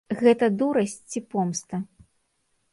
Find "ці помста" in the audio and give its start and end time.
1.13-1.75